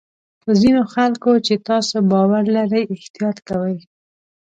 په 0.43 0.51
ځینو 0.61 0.81
خلکو 0.93 1.31
چې 1.45 1.63
تاسو 1.69 1.95
باور 2.11 2.43
لرئ 2.55 2.83
احتیاط 2.95 3.37
کوئ. 3.49 3.77